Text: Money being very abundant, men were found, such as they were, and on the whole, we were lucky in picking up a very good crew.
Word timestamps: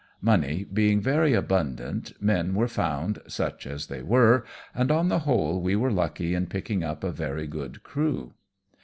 Money 0.21 0.63
being 0.63 0.99
very 0.99 1.35
abundant, 1.35 2.13
men 2.19 2.55
were 2.55 2.67
found, 2.67 3.21
such 3.27 3.67
as 3.67 3.85
they 3.85 4.01
were, 4.01 4.43
and 4.73 4.89
on 4.91 5.09
the 5.09 5.19
whole, 5.29 5.61
we 5.61 5.75
were 5.75 5.91
lucky 5.91 6.33
in 6.33 6.47
picking 6.47 6.83
up 6.83 7.03
a 7.03 7.11
very 7.11 7.45
good 7.45 7.83
crew. 7.83 8.33